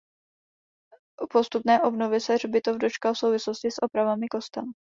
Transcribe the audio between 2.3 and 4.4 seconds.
hřbitov dočkal v souvislosti s opravami